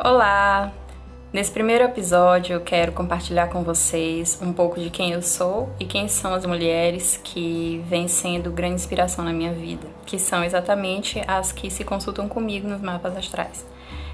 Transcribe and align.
Olá! 0.00 0.72
Nesse 1.32 1.50
primeiro 1.50 1.82
episódio 1.82 2.54
eu 2.54 2.60
quero 2.60 2.92
compartilhar 2.92 3.48
com 3.48 3.64
vocês 3.64 4.38
um 4.40 4.52
pouco 4.52 4.78
de 4.78 4.90
quem 4.90 5.10
eu 5.10 5.20
sou 5.20 5.70
e 5.80 5.84
quem 5.84 6.06
são 6.06 6.32
as 6.32 6.46
mulheres 6.46 7.20
que 7.24 7.84
vêm 7.88 8.06
sendo 8.06 8.52
grande 8.52 8.76
inspiração 8.76 9.24
na 9.24 9.32
minha 9.32 9.52
vida, 9.52 9.88
que 10.06 10.16
são 10.16 10.44
exatamente 10.44 11.20
as 11.26 11.50
que 11.50 11.68
se 11.68 11.82
consultam 11.82 12.28
comigo 12.28 12.68
nos 12.68 12.80
mapas 12.80 13.16
astrais. 13.16 13.66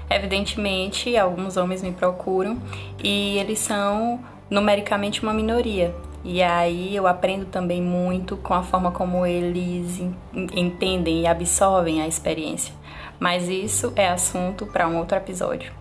Evidentemente, 0.09 1.15
alguns 1.15 1.55
homens 1.55 1.83
me 1.83 1.91
procuram 1.91 2.57
e 3.03 3.37
eles 3.37 3.59
são 3.59 4.19
numericamente 4.49 5.21
uma 5.21 5.35
minoria. 5.35 5.93
E 6.23 6.41
aí 6.41 6.95
eu 6.95 7.05
aprendo 7.05 7.45
também 7.45 7.79
muito 7.79 8.35
com 8.37 8.55
a 8.55 8.63
forma 8.63 8.89
como 8.89 9.23
eles 9.23 10.01
entendem 10.33 11.21
e 11.21 11.27
absorvem 11.27 12.01
a 12.01 12.07
experiência 12.07 12.73
mas 13.19 13.47
isso 13.49 13.93
é 13.95 14.07
assunto 14.07 14.65
para 14.65 14.87
um 14.87 14.97
outro 14.97 15.17
episódio. 15.17 15.71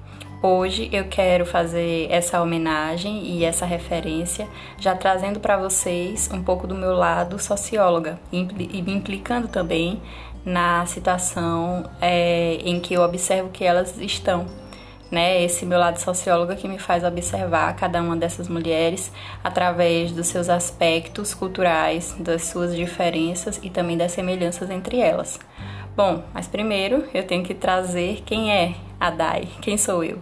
Hoje 0.46 0.90
eu 0.92 1.04
quero 1.04 1.46
fazer 1.46 2.06
essa 2.10 2.42
homenagem 2.42 3.24
e 3.24 3.44
essa 3.46 3.64
referência, 3.64 4.46
já 4.78 4.94
trazendo 4.94 5.40
para 5.40 5.56
vocês 5.56 6.28
um 6.30 6.42
pouco 6.42 6.66
do 6.66 6.74
meu 6.74 6.94
lado 6.94 7.38
socióloga, 7.38 8.20
e 8.30 8.40
implicando 8.90 9.48
também 9.48 10.02
na 10.44 10.84
situação 10.84 11.88
é, 11.98 12.56
em 12.56 12.78
que 12.78 12.92
eu 12.92 13.00
observo 13.00 13.48
que 13.48 13.64
elas 13.64 13.96
estão. 13.96 14.44
Né, 15.10 15.42
esse 15.42 15.64
meu 15.64 15.78
lado 15.78 15.98
socióloga 15.98 16.56
que 16.56 16.66
me 16.66 16.78
faz 16.78 17.04
observar 17.04 17.74
cada 17.76 18.02
uma 18.02 18.16
dessas 18.16 18.48
mulheres 18.48 19.12
através 19.44 20.10
dos 20.10 20.26
seus 20.26 20.48
aspectos 20.48 21.32
culturais, 21.32 22.16
das 22.18 22.46
suas 22.48 22.74
diferenças 22.74 23.60
e 23.62 23.70
também 23.70 23.96
das 23.96 24.12
semelhanças 24.12 24.68
entre 24.70 24.98
elas. 24.98 25.38
Bom, 25.96 26.24
mas 26.34 26.48
primeiro 26.48 27.04
eu 27.14 27.24
tenho 27.24 27.44
que 27.44 27.54
trazer 27.54 28.22
quem 28.26 28.52
é 28.52 28.74
a 28.98 29.10
Dai, 29.10 29.48
quem 29.60 29.78
sou 29.78 30.02
eu. 30.02 30.18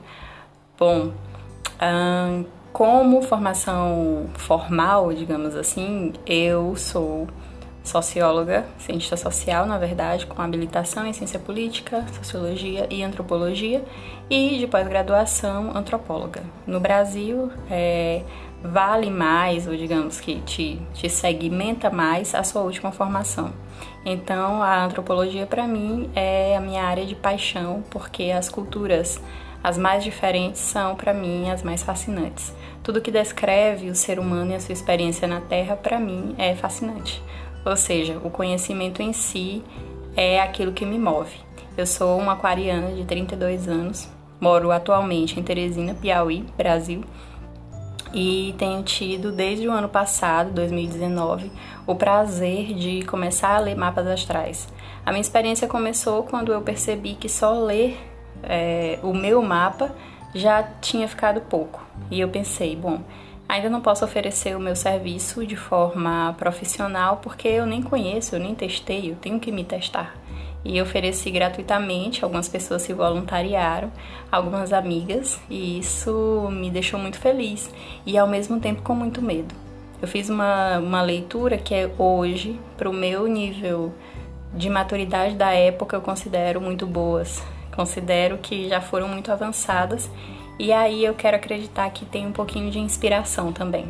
Bom, 0.78 1.12
hum, 1.80 2.44
como 2.72 3.22
formação 3.22 4.26
formal, 4.34 5.12
digamos 5.14 5.54
assim, 5.54 6.12
eu 6.26 6.76
sou 6.76 7.26
socióloga, 7.82 8.66
cientista 8.78 9.16
social, 9.16 9.66
na 9.66 9.78
verdade, 9.78 10.26
com 10.26 10.40
habilitação 10.40 11.06
em 11.06 11.12
ciência 11.12 11.38
política, 11.38 12.04
sociologia 12.12 12.86
e 12.90 13.02
antropologia, 13.02 13.84
e 14.30 14.58
de 14.58 14.66
pós-graduação 14.66 15.76
antropóloga. 15.76 16.42
No 16.66 16.80
Brasil, 16.80 17.50
é, 17.70 18.22
vale 18.62 19.10
mais, 19.10 19.66
ou 19.66 19.76
digamos 19.76 20.20
que 20.20 20.40
te, 20.42 20.80
te 20.94 21.08
segmenta 21.08 21.90
mais 21.90 22.34
a 22.34 22.44
sua 22.44 22.62
última 22.62 22.92
formação. 22.92 23.52
Então, 24.04 24.62
a 24.62 24.84
antropologia 24.84 25.46
para 25.46 25.66
mim 25.66 26.10
é 26.14 26.56
a 26.56 26.60
minha 26.60 26.82
área 26.82 27.04
de 27.04 27.14
paixão, 27.14 27.82
porque 27.90 28.24
as 28.24 28.48
culturas 28.48 29.20
as 29.62 29.78
mais 29.78 30.02
diferentes 30.02 30.60
são 30.60 30.96
para 30.96 31.14
mim 31.14 31.48
as 31.48 31.62
mais 31.62 31.84
fascinantes. 31.84 32.52
Tudo 32.82 33.00
que 33.00 33.12
descreve 33.12 33.90
o 33.90 33.94
ser 33.94 34.18
humano 34.18 34.50
e 34.50 34.54
a 34.56 34.60
sua 34.60 34.72
experiência 34.72 35.28
na 35.28 35.40
Terra 35.40 35.76
para 35.76 36.00
mim 36.00 36.34
é 36.36 36.52
fascinante. 36.56 37.22
Ou 37.64 37.76
seja, 37.76 38.18
o 38.24 38.30
conhecimento 38.30 39.00
em 39.00 39.12
si 39.12 39.62
é 40.16 40.40
aquilo 40.40 40.72
que 40.72 40.84
me 40.84 40.98
move. 40.98 41.36
Eu 41.76 41.86
sou 41.86 42.18
uma 42.18 42.32
aquariana 42.32 42.92
de 42.92 43.04
32 43.04 43.68
anos, 43.68 44.08
moro 44.40 44.72
atualmente 44.72 45.38
em 45.38 45.44
Teresina, 45.44 45.94
Piauí, 45.94 46.44
Brasil 46.56 47.04
e 48.12 48.54
tenho 48.58 48.82
tido 48.82 49.32
desde 49.32 49.66
o 49.66 49.72
ano 49.72 49.88
passado, 49.88 50.50
2019, 50.52 51.50
o 51.86 51.94
prazer 51.94 52.74
de 52.74 53.02
começar 53.06 53.56
a 53.56 53.60
ler 53.60 53.76
mapas 53.76 54.06
astrais. 54.06 54.68
A 55.04 55.10
minha 55.10 55.20
experiência 55.20 55.66
começou 55.66 56.22
quando 56.22 56.52
eu 56.52 56.60
percebi 56.62 57.14
que 57.14 57.28
só 57.28 57.52
ler 57.52 57.98
é, 58.42 58.98
o 59.02 59.12
meu 59.12 59.42
mapa 59.42 59.94
já 60.34 60.62
tinha 60.62 61.08
ficado 61.08 61.40
pouco. 61.40 61.84
E 62.10 62.20
eu 62.20 62.28
pensei, 62.28 62.76
bom, 62.76 63.00
ainda 63.52 63.68
não 63.68 63.82
posso 63.82 64.02
oferecer 64.02 64.56
o 64.56 64.60
meu 64.60 64.74
serviço 64.74 65.46
de 65.46 65.56
forma 65.56 66.34
profissional 66.38 67.18
porque 67.22 67.46
eu 67.46 67.66
nem 67.66 67.82
conheço, 67.82 68.34
eu 68.34 68.40
nem 68.40 68.54
testei, 68.54 69.10
eu 69.10 69.16
tenho 69.16 69.38
que 69.38 69.52
me 69.52 69.62
testar 69.62 70.14
e 70.64 70.80
ofereci 70.80 71.30
gratuitamente. 71.30 72.24
Algumas 72.24 72.48
pessoas 72.48 72.80
se 72.80 72.94
voluntariaram, 72.94 73.92
algumas 74.30 74.72
amigas, 74.72 75.38
e 75.50 75.78
isso 75.78 76.48
me 76.50 76.70
deixou 76.70 76.98
muito 76.98 77.18
feliz 77.18 77.70
e 78.06 78.16
ao 78.16 78.26
mesmo 78.26 78.58
tempo 78.58 78.80
com 78.80 78.94
muito 78.94 79.20
medo. 79.20 79.54
Eu 80.00 80.08
fiz 80.08 80.30
uma, 80.30 80.78
uma 80.78 81.02
leitura 81.02 81.58
que 81.58 81.74
é 81.74 81.90
hoje, 81.98 82.58
para 82.78 82.88
o 82.88 82.92
meu 82.92 83.26
nível 83.26 83.92
de 84.54 84.70
maturidade 84.70 85.34
da 85.34 85.52
época, 85.52 85.94
eu 85.94 86.00
considero 86.00 86.58
muito 86.60 86.86
boas. 86.86 87.42
Considero 87.76 88.38
que 88.38 88.68
já 88.68 88.80
foram 88.80 89.08
muito 89.08 89.30
avançadas 89.30 90.10
e 90.62 90.72
aí 90.72 91.04
eu 91.04 91.12
quero 91.12 91.36
acreditar 91.36 91.90
que 91.90 92.06
tem 92.06 92.24
um 92.24 92.30
pouquinho 92.30 92.70
de 92.70 92.78
inspiração 92.78 93.52
também. 93.52 93.86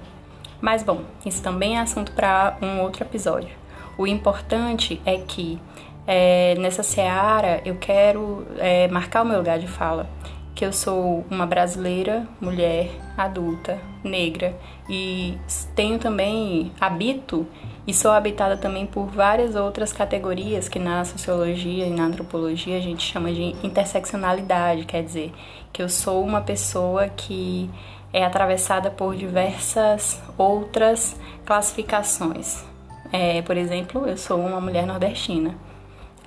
Mas 0.58 0.82
bom, 0.82 1.02
isso 1.26 1.42
também 1.42 1.76
é 1.76 1.80
assunto 1.80 2.12
para 2.12 2.56
um 2.62 2.80
outro 2.80 3.02
episódio. 3.02 3.50
O 3.98 4.06
importante 4.06 4.98
é 5.04 5.18
que 5.18 5.60
é, 6.06 6.54
nessa 6.58 6.82
seara 6.82 7.60
eu 7.66 7.76
quero 7.76 8.46
é, 8.56 8.88
marcar 8.88 9.20
o 9.20 9.26
meu 9.26 9.36
lugar 9.36 9.58
de 9.58 9.66
fala, 9.66 10.08
que 10.54 10.64
eu 10.64 10.72
sou 10.72 11.26
uma 11.30 11.44
brasileira, 11.44 12.26
mulher, 12.40 12.88
adulta, 13.18 13.78
negra 14.02 14.58
e 14.88 15.36
tenho 15.74 15.98
também, 15.98 16.72
habito 16.80 17.46
e 17.86 17.92
sou 17.92 18.10
habitada 18.12 18.56
também 18.56 18.86
por 18.86 19.06
várias 19.06 19.56
outras 19.56 19.92
categorias 19.92 20.68
que 20.68 20.78
na 20.78 21.04
sociologia 21.04 21.86
e 21.86 21.90
na 21.90 22.04
antropologia 22.04 22.76
a 22.76 22.80
gente 22.80 23.02
chama 23.02 23.32
de 23.32 23.56
interseccionalidade, 23.62 24.84
quer 24.84 25.02
dizer, 25.02 25.32
que 25.72 25.82
eu 25.82 25.88
sou 25.88 26.24
uma 26.24 26.40
pessoa 26.40 27.08
que 27.08 27.68
é 28.12 28.24
atravessada 28.24 28.90
por 28.90 29.16
diversas 29.16 30.22
outras 30.38 31.16
classificações. 31.44 32.64
É, 33.12 33.42
por 33.42 33.56
exemplo, 33.56 34.06
eu 34.06 34.16
sou 34.16 34.38
uma 34.38 34.60
mulher 34.60 34.86
nordestina 34.86 35.54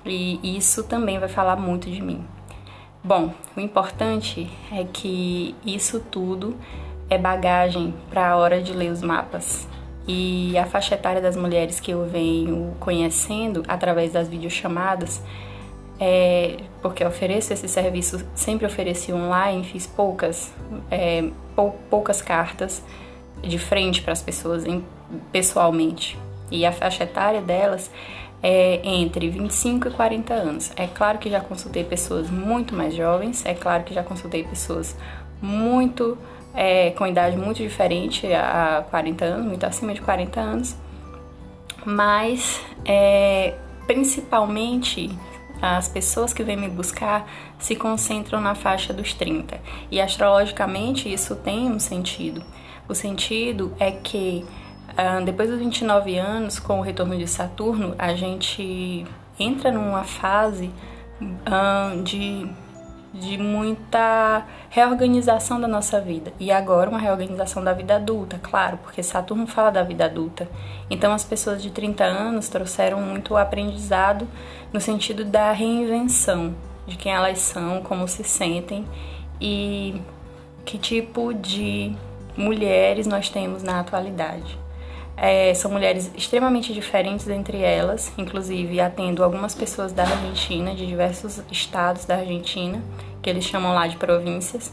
e 0.04 0.56
isso 0.56 0.84
também 0.84 1.18
vai 1.18 1.28
falar 1.28 1.56
muito 1.56 1.90
de 1.90 2.02
mim. 2.02 2.24
Bom, 3.02 3.32
o 3.56 3.60
importante 3.60 4.50
é 4.72 4.84
que 4.84 5.54
isso 5.64 6.00
tudo 6.00 6.56
é 7.08 7.16
bagagem 7.16 7.94
para 8.10 8.30
a 8.30 8.36
hora 8.36 8.60
de 8.60 8.72
ler 8.72 8.90
os 8.90 9.00
mapas. 9.00 9.66
E 10.06 10.56
a 10.56 10.66
faixa 10.66 10.94
etária 10.94 11.20
das 11.20 11.36
mulheres 11.36 11.80
que 11.80 11.90
eu 11.90 12.06
venho 12.06 12.74
conhecendo 12.78 13.64
através 13.66 14.12
das 14.12 14.28
videochamadas, 14.28 15.20
é, 15.98 16.58
porque 16.80 17.02
eu 17.02 17.08
ofereço 17.08 17.52
esse 17.52 17.66
serviço, 17.68 18.24
sempre 18.34 18.66
ofereci 18.66 19.12
online, 19.12 19.64
fiz 19.64 19.86
poucas, 19.86 20.52
é, 20.90 21.28
pou, 21.56 21.76
poucas 21.90 22.22
cartas 22.22 22.82
de 23.42 23.58
frente 23.58 24.02
para 24.02 24.12
as 24.12 24.22
pessoas 24.22 24.64
em, 24.64 24.84
pessoalmente. 25.32 26.16
E 26.50 26.64
a 26.64 26.70
faixa 26.70 27.04
etária 27.04 27.40
delas 27.40 27.90
é 28.42 28.80
entre 28.84 29.28
25 29.28 29.88
e 29.88 29.90
40 29.90 30.34
anos. 30.34 30.72
É 30.76 30.86
claro 30.86 31.18
que 31.18 31.28
já 31.28 31.40
consultei 31.40 31.82
pessoas 31.82 32.30
muito 32.30 32.74
mais 32.74 32.94
jovens, 32.94 33.44
é 33.44 33.54
claro 33.54 33.82
que 33.82 33.92
já 33.92 34.02
consultei 34.02 34.44
pessoas 34.44 34.96
muito 35.42 36.16
é, 36.56 36.90
com 36.92 37.06
idade 37.06 37.36
muito 37.36 37.58
diferente 37.58 38.26
a 38.32 38.84
40 38.90 39.24
anos, 39.24 39.46
muito 39.46 39.64
acima 39.64 39.94
de 39.94 40.00
40 40.00 40.40
anos, 40.40 40.76
mas 41.84 42.60
é, 42.84 43.54
principalmente 43.86 45.10
as 45.60 45.88
pessoas 45.88 46.32
que 46.32 46.42
vêm 46.42 46.56
me 46.56 46.68
buscar 46.68 47.28
se 47.58 47.76
concentram 47.76 48.40
na 48.40 48.54
faixa 48.54 48.92
dos 48.92 49.14
30 49.14 49.60
e 49.90 50.00
astrologicamente 50.00 51.12
isso 51.12 51.36
tem 51.36 51.70
um 51.70 51.78
sentido. 51.78 52.42
O 52.88 52.94
sentido 52.94 53.72
é 53.78 53.90
que 53.90 54.44
Uh, 54.96 55.22
depois 55.22 55.50
dos 55.50 55.58
29 55.58 56.16
anos, 56.16 56.58
com 56.58 56.78
o 56.78 56.82
retorno 56.82 57.18
de 57.18 57.28
Saturno, 57.28 57.94
a 57.98 58.14
gente 58.14 59.04
entra 59.38 59.70
numa 59.70 60.04
fase 60.04 60.70
uh, 61.20 62.02
de, 62.02 62.48
de 63.12 63.38
muita 63.38 64.46
reorganização 64.68 65.60
da 65.60 65.66
nossa 65.66 66.00
vida. 66.00 66.32
E 66.38 66.50
agora 66.50 66.90
uma 66.90 66.98
reorganização 66.98 67.62
da 67.62 67.72
vida 67.72 67.96
adulta, 67.96 68.38
claro, 68.42 68.78
porque 68.78 69.02
Saturno 69.02 69.46
fala 69.46 69.70
da 69.70 69.82
vida 69.82 70.04
adulta. 70.04 70.48
Então 70.90 71.12
as 71.12 71.24
pessoas 71.24 71.62
de 71.62 71.70
30 71.70 72.04
anos 72.04 72.48
trouxeram 72.48 73.00
muito 73.00 73.36
aprendizado 73.36 74.28
no 74.72 74.80
sentido 74.80 75.24
da 75.24 75.52
reinvenção 75.52 76.54
de 76.86 76.96
quem 76.96 77.12
elas 77.12 77.38
são, 77.38 77.82
como 77.82 78.06
se 78.06 78.22
sentem 78.22 78.84
e 79.40 80.00
que 80.64 80.78
tipo 80.78 81.32
de 81.32 81.94
mulheres 82.36 83.06
nós 83.06 83.28
temos 83.28 83.62
na 83.62 83.80
atualidade. 83.80 84.58
É, 85.16 85.54
são 85.54 85.70
mulheres 85.70 86.10
extremamente 86.14 86.74
diferentes 86.74 87.26
entre 87.28 87.62
elas, 87.62 88.12
inclusive 88.18 88.80
atendo 88.80 89.24
algumas 89.24 89.54
pessoas 89.54 89.92
da 89.92 90.02
Argentina, 90.02 90.74
de 90.74 90.86
diversos 90.86 91.40
estados 91.50 92.04
da 92.04 92.16
Argentina, 92.16 92.82
que 93.22 93.30
eles 93.30 93.44
chamam 93.44 93.74
lá 93.74 93.86
de 93.86 93.96
províncias. 93.96 94.72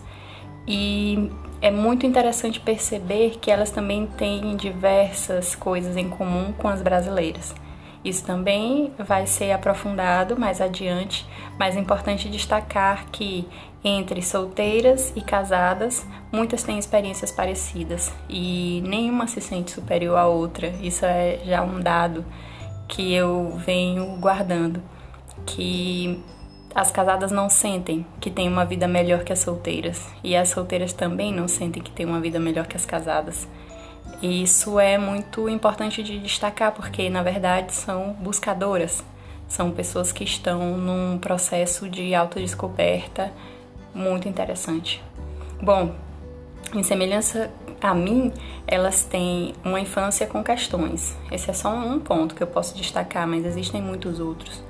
E 0.68 1.32
é 1.62 1.72
muito 1.72 2.06
interessante 2.06 2.60
perceber 2.60 3.38
que 3.40 3.50
elas 3.50 3.72
também 3.72 4.06
têm 4.06 4.56
diversas 4.58 5.56
coisas 5.56 5.96
em 5.96 6.10
comum 6.10 6.52
com 6.52 6.68
as 6.68 6.82
brasileiras. 6.82 7.56
Isso 8.04 8.26
também 8.26 8.92
vai 9.00 9.26
ser 9.26 9.52
aprofundado 9.52 10.38
mais 10.38 10.60
adiante, 10.60 11.26
mas 11.58 11.78
é 11.78 11.80
importante 11.80 12.30
destacar 12.30 13.06
que 13.12 13.48
entre 13.84 14.22
solteiras 14.22 15.12
e 15.16 15.22
casadas, 15.22 16.06
muitas 16.32 16.64
têm 16.64 16.80
experiências 16.80 17.32
parecidas 17.32 18.14
e 18.30 18.82
nenhuma 18.86 19.28
se 19.28 19.42
sente 19.42 19.72
superior 19.72 20.18
à 20.18 20.26
outra. 20.26 20.68
Isso 20.82 21.06
é 21.06 21.40
já 21.46 21.62
um 21.62 21.82
dado 21.82 22.26
que 22.88 23.14
eu 23.14 23.58
venho 23.58 24.18
guardando, 24.18 24.82
que 25.46 26.24
as 26.74 26.92
casadas 26.92 27.32
não 27.32 27.50
sentem 27.50 28.06
que 28.20 28.32
têm 28.32 28.48
uma 28.48 28.66
vida 28.66 28.88
melhor 28.88 29.24
que 29.24 29.34
as 29.34 29.40
solteiras 29.40 30.08
e 30.24 30.36
as 30.36 30.50
solteiras 30.50 30.94
também 30.94 31.34
não 31.34 31.48
sentem 31.48 31.84
que 31.84 31.92
têm 31.92 32.06
uma 32.06 32.20
vida 32.20 32.40
melhor 32.40 32.66
que 32.66 32.78
as 32.78 32.86
casadas. 32.86 33.48
E 34.22 34.44
isso 34.44 34.80
é 34.80 34.98
muito 34.98 35.50
importante 35.50 36.02
de 36.02 36.18
destacar 36.20 36.72
porque, 36.72 37.10
na 37.10 37.22
verdade, 37.22 37.74
são 37.74 38.14
buscadoras, 38.14 39.04
são 39.48 39.72
pessoas 39.72 40.12
que 40.12 40.24
estão 40.24 40.78
num 40.78 41.18
processo 41.18 41.90
de 41.90 42.16
autodescoberta 42.16 43.32
muito 43.94 44.28
interessante. 44.28 45.04
Bom, 45.62 45.94
em 46.74 46.82
semelhança 46.84 47.52
a 47.82 47.94
mim, 47.94 48.32
elas 48.66 49.04
têm 49.04 49.54
uma 49.64 49.80
infância 49.80 50.26
com 50.26 50.42
questões. 50.42 51.16
Esse 51.32 51.50
é 51.50 51.54
só 51.54 51.70
um 51.70 52.00
ponto 52.00 52.34
que 52.34 52.42
eu 52.42 52.48
posso 52.48 52.76
destacar, 52.78 53.28
mas 53.28 53.46
existem 53.46 53.82
muitos 53.82 54.20
outros. 54.20 54.64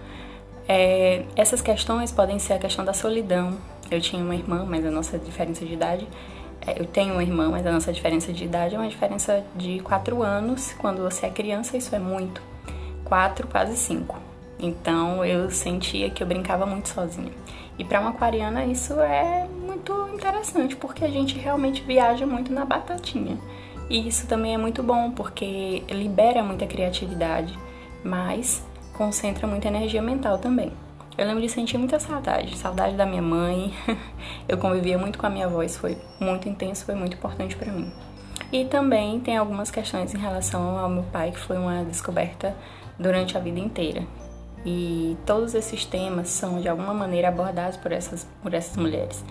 É, 0.68 1.26
essas 1.36 1.62
questões 1.62 2.12
podem 2.12 2.40
ser 2.40 2.54
a 2.54 2.58
questão 2.58 2.84
da 2.84 2.94
solidão. 2.94 3.56
Eu 3.92 4.02
tinha 4.02 4.24
uma 4.24 4.34
irmã, 4.34 4.66
mas 4.68 4.84
a 4.86 4.90
nossa 4.90 5.20
diferença 5.20 5.64
de 5.64 5.74
idade 5.74 6.08
eu 6.78 6.86
tenho 6.86 7.14
uma 7.14 7.24
irmã, 7.24 7.50
mas 7.50 7.66
a 7.66 7.72
nossa 7.72 7.92
diferença 7.92 8.32
de 8.32 8.46
idade 8.46 8.76
é 8.76 8.78
uma 8.78 8.88
diferença 8.88 9.44
de 9.56 9.80
4 9.80 10.24
anos. 10.24 10.74
Quando 10.78 11.02
você 11.02 11.26
é 11.26 11.30
criança, 11.30 11.76
isso 11.78 11.96
é 11.96 12.00
muito. 12.00 12.42
4, 13.06 13.48
quase 13.48 13.76
5. 13.76 14.16
Então 14.60 15.26
eu 15.26 15.50
sentia 15.52 16.10
que 16.10 16.24
eu 16.24 16.28
brincava 16.28 16.66
muito 16.66 16.90
sozinha. 16.90 17.32
E 17.78 17.84
para 17.84 18.00
uma 18.00 18.12
aquariana 18.12 18.66
isso 18.66 18.94
é 19.00 19.48
muito 19.48 20.10
interessante, 20.14 20.76
porque 20.76 21.04
a 21.04 21.10
gente 21.10 21.38
realmente 21.38 21.82
viaja 21.82 22.26
muito 22.26 22.54
na 22.54 22.64
batatinha. 22.64 23.38
E 23.90 24.08
isso 24.08 24.28
também 24.28 24.54
é 24.54 24.58
muito 24.58 24.82
bom, 24.82 25.12
porque 25.12 25.84
libera 25.90 26.42
muita 26.42 26.66
criatividade, 26.66 27.58
mas 28.04 28.64
concentra 28.94 29.46
muita 29.46 29.68
energia 29.68 30.02
mental 30.02 30.38
também. 30.38 30.72
Eu 31.16 31.28
lembro 31.28 31.42
de 31.42 31.50
sentir 31.50 31.78
muita 31.78 32.00
saudade, 32.00 32.58
saudade 32.58 32.96
da 32.96 33.06
minha 33.06 33.22
mãe. 33.22 33.72
eu 34.50 34.58
convivia 34.58 34.98
muito 34.98 35.20
com 35.20 35.28
a 35.28 35.30
minha 35.30 35.48
isso 35.64 35.80
foi 35.80 35.96
muito 36.20 36.50
intenso, 36.50 36.86
foi 36.86 36.96
muito 36.96 37.16
importante 37.16 37.56
para 37.56 37.72
mim. 37.72 37.92
E 38.52 38.66
também 38.66 39.20
tem 39.20 39.38
algumas 39.38 39.70
questões 39.70 40.14
em 40.14 40.18
relação 40.18 40.78
ao 40.78 40.90
meu 40.90 41.04
pai, 41.04 41.32
que 41.32 41.40
foi 41.40 41.58
uma 41.58 41.84
descoberta 41.84 42.56
durante 42.98 43.38
a 43.38 43.40
vida 43.40 43.60
inteira. 43.60 44.04
E 44.66 45.16
todos 45.26 45.54
esses 45.54 45.86
temas 45.86 46.30
são 46.30 46.60
de 46.62 46.68
alguma 46.68 46.94
maneira 46.94 47.28
abordados 47.28 47.78
por 47.78 47.92
essas, 47.92 48.28
por 48.42 48.54
essas 48.54 48.76
mulheres. 48.76 49.24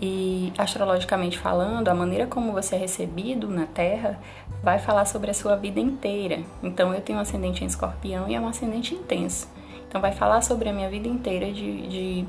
E 0.00 0.52
astrologicamente 0.56 1.38
falando, 1.38 1.88
a 1.88 1.94
maneira 1.94 2.26
como 2.26 2.52
você 2.52 2.76
é 2.76 2.78
recebido 2.78 3.48
na 3.48 3.66
Terra 3.66 4.20
vai 4.62 4.78
falar 4.78 5.04
sobre 5.04 5.30
a 5.30 5.34
sua 5.34 5.56
vida 5.56 5.80
inteira. 5.80 6.40
Então 6.62 6.94
eu 6.94 7.00
tenho 7.00 7.18
um 7.18 7.22
ascendente 7.22 7.64
em 7.64 7.66
escorpião 7.66 8.28
e 8.28 8.34
é 8.34 8.40
um 8.40 8.46
ascendente 8.46 8.94
intenso. 8.94 9.53
Então, 9.94 10.02
vai 10.02 10.10
falar 10.10 10.42
sobre 10.42 10.68
a 10.68 10.72
minha 10.72 10.90
vida 10.90 11.06
inteira 11.06 11.52
de, 11.52 11.86
de 11.86 12.24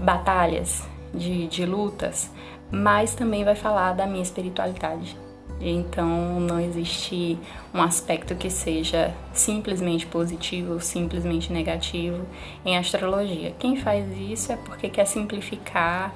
batalhas, 0.00 0.82
de, 1.14 1.46
de 1.46 1.64
lutas, 1.64 2.32
mas 2.68 3.14
também 3.14 3.44
vai 3.44 3.54
falar 3.54 3.92
da 3.92 4.08
minha 4.08 4.24
espiritualidade. 4.24 5.16
Então, 5.60 6.40
não 6.40 6.58
existe 6.58 7.38
um 7.72 7.80
aspecto 7.80 8.34
que 8.34 8.50
seja 8.50 9.14
simplesmente 9.32 10.04
positivo 10.04 10.72
ou 10.72 10.80
simplesmente 10.80 11.52
negativo 11.52 12.26
em 12.64 12.76
astrologia. 12.76 13.54
Quem 13.56 13.76
faz 13.76 14.04
isso 14.18 14.50
é 14.50 14.56
porque 14.56 14.88
quer 14.88 15.06
simplificar 15.06 16.12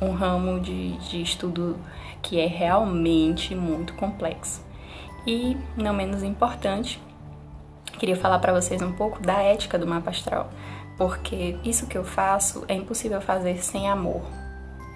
um 0.00 0.12
ramo 0.12 0.60
de, 0.60 0.92
de 0.98 1.20
estudo 1.20 1.76
que 2.22 2.38
é 2.38 2.46
realmente 2.46 3.56
muito 3.56 3.92
complexo. 3.94 4.64
E, 5.26 5.56
não 5.76 5.92
menos 5.92 6.22
importante, 6.22 7.00
queria 7.98 8.16
falar 8.16 8.38
para 8.38 8.52
vocês 8.52 8.80
um 8.80 8.92
pouco 8.92 9.20
da 9.20 9.42
ética 9.42 9.78
do 9.78 9.86
mapa 9.86 10.10
astral, 10.10 10.50
porque 10.96 11.56
isso 11.64 11.86
que 11.86 11.98
eu 11.98 12.04
faço 12.04 12.64
é 12.68 12.74
impossível 12.74 13.20
fazer 13.20 13.62
sem 13.62 13.88
amor. 13.88 14.22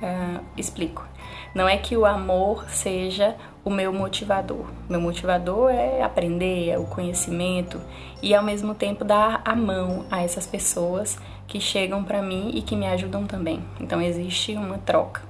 Uh, 0.03 0.41
explico. 0.57 1.07
Não 1.55 1.69
é 1.69 1.77
que 1.77 1.97
o 1.97 2.05
amor 2.05 2.69
seja 2.69 3.37
o 3.65 3.71
meu 3.71 3.93
motivador. 3.93 4.67
Meu 4.89 5.01
motivador 5.01 5.71
é 5.71 6.03
aprender, 6.03 6.71
é 6.71 6.79
o 6.79 6.85
conhecimento 6.85 7.81
e 8.21 8.35
ao 8.35 8.43
mesmo 8.43 8.75
tempo 8.75 9.05
dar 9.05 9.43
a 9.45 9.55
mão 9.55 10.05
a 10.11 10.23
essas 10.23 10.47
pessoas 10.47 11.19
que 11.47 11.61
chegam 11.61 12.03
para 12.03 12.23
mim 12.23 12.51
e 12.55 12.63
que 12.63 12.75
me 12.75 12.87
ajudam 12.87 13.27
também. 13.27 13.63
Então 13.79 14.01
existe 14.01 14.55
uma 14.55 14.79
troca, 14.79 15.23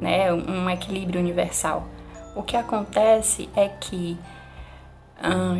né? 0.00 0.32
Um 0.32 0.68
equilíbrio 0.70 1.20
universal. 1.20 1.86
O 2.36 2.42
que 2.42 2.56
acontece 2.56 3.48
é 3.56 3.66
que 3.68 4.16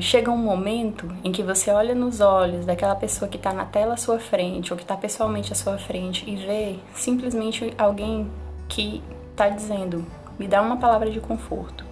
chega 0.00 0.30
um 0.30 0.36
momento 0.38 1.06
em 1.22 1.30
que 1.30 1.42
você 1.42 1.70
olha 1.70 1.94
nos 1.94 2.20
olhos 2.20 2.64
daquela 2.64 2.94
pessoa 2.94 3.28
que 3.28 3.36
está 3.36 3.52
na 3.52 3.66
tela 3.66 3.94
à 3.94 3.96
sua 3.96 4.18
frente 4.18 4.72
ou 4.72 4.76
que 4.76 4.82
está 4.82 4.96
pessoalmente 4.96 5.52
à 5.52 5.54
sua 5.54 5.76
frente 5.76 6.28
e 6.28 6.36
vê 6.36 6.78
simplesmente 6.94 7.74
alguém 7.76 8.30
que 8.68 9.02
está 9.30 9.48
dizendo: 9.48 10.04
me 10.38 10.48
dá 10.48 10.62
uma 10.62 10.78
palavra 10.78 11.10
de 11.10 11.20
conforto. 11.20 11.84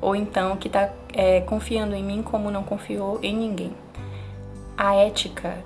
Ou 0.00 0.14
então 0.14 0.56
que 0.56 0.68
está 0.68 0.90
é, 1.14 1.40
confiando 1.40 1.94
em 1.94 2.04
mim 2.04 2.22
como 2.22 2.50
não 2.50 2.62
confiou 2.62 3.18
em 3.22 3.34
ninguém. 3.34 3.72
A 4.76 4.94
ética 4.94 5.56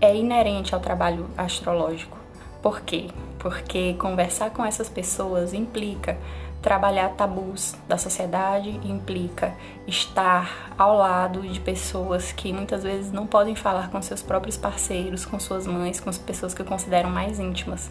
é 0.00 0.16
inerente 0.16 0.74
ao 0.74 0.80
trabalho 0.80 1.28
astrológico. 1.36 2.16
Por 2.62 2.80
quê? 2.80 3.08
Porque 3.38 3.94
conversar 3.94 4.50
com 4.50 4.64
essas 4.64 4.88
pessoas 4.88 5.52
implica 5.52 6.16
Trabalhar 6.60 7.10
tabus 7.10 7.76
da 7.86 7.96
sociedade 7.96 8.70
implica 8.84 9.54
estar 9.86 10.72
ao 10.76 10.96
lado 10.96 11.42
de 11.42 11.60
pessoas 11.60 12.32
que 12.32 12.52
muitas 12.52 12.82
vezes 12.82 13.12
não 13.12 13.28
podem 13.28 13.54
falar 13.54 13.90
com 13.90 14.02
seus 14.02 14.22
próprios 14.22 14.56
parceiros, 14.56 15.24
com 15.24 15.38
suas 15.38 15.68
mães, 15.68 16.00
com 16.00 16.10
as 16.10 16.18
pessoas 16.18 16.54
que 16.54 16.64
consideram 16.64 17.10
mais 17.10 17.38
íntimas. 17.38 17.88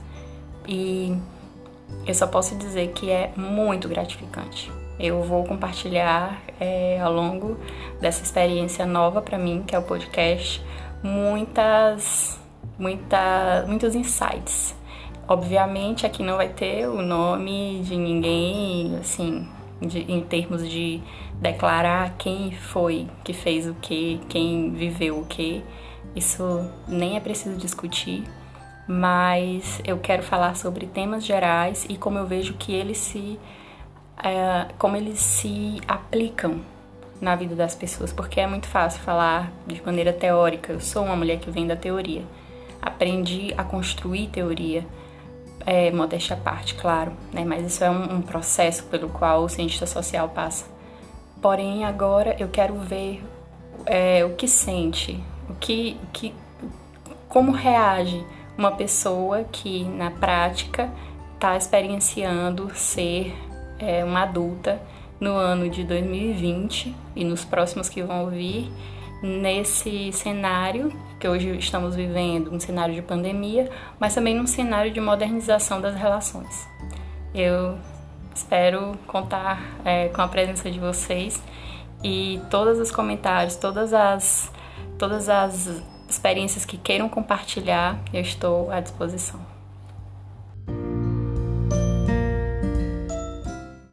E 0.67 1.17
eu 2.05 2.13
só 2.13 2.27
posso 2.27 2.55
dizer 2.57 2.89
que 2.89 3.09
é 3.09 3.31
muito 3.37 3.87
gratificante. 3.87 4.69
Eu 4.99 5.23
vou 5.23 5.45
compartilhar 5.45 6.41
é, 6.59 6.99
ao 6.99 7.13
longo 7.13 7.57
dessa 8.01 8.21
experiência 8.21 8.85
nova 8.85 9.21
para 9.21 9.37
mim, 9.37 9.63
que 9.65 9.75
é 9.75 9.79
o 9.79 9.83
podcast, 9.83 10.61
muitas, 11.01 12.37
muita, 12.77 13.63
muitos 13.65 13.95
insights 13.95 14.75
Obviamente 15.27 16.05
aqui 16.05 16.23
não 16.23 16.37
vai 16.37 16.47
ter 16.47 16.87
o 16.87 17.01
nome 17.01 17.81
de 17.83 17.97
ninguém, 17.97 18.95
assim, 18.97 19.45
de, 19.81 20.09
em 20.09 20.21
termos 20.21 20.67
de 20.67 21.01
declarar 21.33 22.15
quem 22.17 22.51
foi 22.51 23.07
que 23.25 23.33
fez 23.33 23.67
o 23.67 23.73
que, 23.73 24.21
quem 24.29 24.71
viveu 24.71 25.19
o 25.19 25.25
que. 25.25 25.61
Isso 26.15 26.71
nem 26.87 27.17
é 27.17 27.19
preciso 27.19 27.57
discutir, 27.57 28.23
mas 28.87 29.81
eu 29.83 29.97
quero 29.97 30.23
falar 30.23 30.55
sobre 30.55 30.87
temas 30.87 31.25
gerais 31.25 31.85
e 31.89 31.97
como 31.97 32.17
eu 32.17 32.25
vejo 32.25 32.53
que 32.53 32.73
eles 32.73 32.97
se, 32.97 33.37
é, 34.23 34.67
como 34.77 34.95
eles 34.95 35.19
se 35.19 35.81
aplicam 35.85 36.61
na 37.19 37.35
vida 37.35 37.53
das 37.53 37.75
pessoas, 37.75 38.13
porque 38.13 38.39
é 38.39 38.47
muito 38.47 38.67
fácil 38.67 39.01
falar 39.01 39.51
de 39.67 39.83
maneira 39.85 40.13
teórica. 40.13 40.71
Eu 40.71 40.79
sou 40.79 41.03
uma 41.03 41.17
mulher 41.17 41.37
que 41.37 41.51
vem 41.51 41.67
da 41.67 41.75
teoria, 41.75 42.23
aprendi 42.81 43.53
a 43.57 43.63
construir 43.65 44.27
teoria 44.27 44.85
é, 45.67 45.91
modéstia 45.91 46.33
à 46.37 46.39
parte, 46.39 46.75
claro, 46.75 47.11
né? 47.33 47.43
mas 47.43 47.65
isso 47.65 47.83
é 47.83 47.91
um, 47.91 48.15
um 48.15 48.21
processo 48.21 48.85
pelo 48.85 49.09
qual 49.09 49.43
o 49.43 49.49
cientista 49.49 49.85
social 49.85 50.29
passa. 50.29 50.65
Porém, 51.41 51.83
agora 51.83 52.37
eu 52.39 52.47
quero 52.47 52.75
ver 52.75 53.21
é, 53.85 54.23
o 54.23 54.33
que 54.35 54.47
sente, 54.47 55.21
o 55.49 55.55
que, 55.55 55.99
que, 56.13 56.33
como 57.27 57.51
reage 57.51 58.25
uma 58.57 58.71
pessoa 58.71 59.43
que 59.43 59.83
na 59.83 60.09
prática 60.09 60.89
está 61.35 61.57
experienciando 61.57 62.71
ser 62.73 63.35
é, 63.77 64.05
uma 64.05 64.23
adulta 64.23 64.81
no 65.19 65.33
ano 65.33 65.69
de 65.69 65.83
2020 65.83 66.95
e 67.13 67.25
nos 67.25 67.43
próximos 67.43 67.89
que 67.89 68.01
vão 68.01 68.29
vir 68.29 68.71
nesse 69.21 70.11
cenário 70.11 70.91
que 71.19 71.27
hoje 71.27 71.57
estamos 71.57 71.95
vivendo, 71.95 72.53
um 72.53 72.59
cenário 72.59 72.93
de 72.93 73.01
pandemia, 73.01 73.69
mas 73.99 74.13
também 74.13 74.35
num 74.35 74.47
cenário 74.47 74.91
de 74.91 74.99
modernização 74.99 75.81
das 75.81 75.95
relações. 75.95 76.67
Eu 77.33 77.77
espero 78.33 78.97
contar 79.07 79.61
é, 79.83 80.09
com 80.09 80.21
a 80.21 80.27
presença 80.27 80.69
de 80.69 80.79
vocês 80.79 81.41
e 82.03 82.39
todos 82.49 82.79
os 82.79 82.91
comentários, 82.91 83.55
todas 83.55 83.93
as, 83.93 84.51
todas 84.99 85.27
as 85.29 85.81
experiências 86.07 86.63
que 86.63 86.77
queiram 86.77 87.09
compartilhar, 87.09 87.99
eu 88.13 88.21
estou 88.21 88.71
à 88.71 88.79
disposição. 88.79 89.46